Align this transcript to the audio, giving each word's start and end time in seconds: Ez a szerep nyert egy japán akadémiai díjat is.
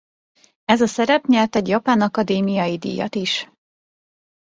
Ez 0.65 0.81
a 0.81 0.87
szerep 0.87 1.25
nyert 1.25 1.55
egy 1.55 1.67
japán 1.67 2.01
akadémiai 2.01 2.77
díjat 2.77 3.15
is. 3.15 3.47